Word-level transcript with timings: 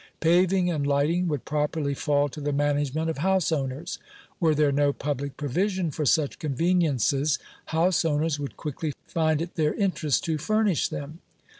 Paving 0.19 0.71
and 0.71 0.87
lighting 0.87 1.27
would 1.27 1.45
properly 1.45 1.93
fall 1.93 2.27
to 2.29 2.41
the 2.41 2.51
management 2.51 3.07
of 3.07 3.19
house 3.19 3.51
owners. 3.51 3.99
Were 4.39 4.55
there 4.55 4.71
no 4.71 4.91
public 4.93 5.37
provision 5.37 5.91
for 5.91 6.07
such 6.07 6.39
conveniences* 6.39 7.37
house 7.65 8.03
owner* 8.03 8.29
would 8.39 8.57
quickly 8.57 8.95
find 9.05 9.43
it 9.43 9.53
their 9.57 9.75
interest 9.75 10.23
to 10.23 10.39
furnish 10.39 10.87
them. 10.87 11.19